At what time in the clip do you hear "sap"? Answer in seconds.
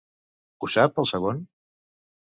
0.77-0.97